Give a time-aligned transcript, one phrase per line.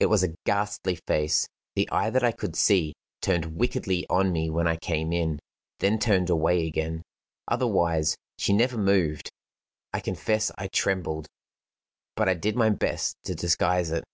[0.00, 1.46] It was a ghastly face.
[1.76, 5.38] The eye that I could see turned wickedly on me when I came in
[5.80, 7.02] then turned away again.
[7.46, 9.30] Otherwise, she never moved.
[9.92, 11.26] I confess I trembled,
[12.16, 14.04] but I did my best to disguise it.